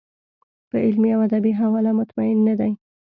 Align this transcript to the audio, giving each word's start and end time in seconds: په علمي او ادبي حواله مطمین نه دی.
په 0.69 0.75
علمي 0.85 1.09
او 1.15 1.21
ادبي 1.27 1.51
حواله 1.59 1.91
مطمین 1.99 2.37
نه 2.47 2.53
دی. 2.59 2.71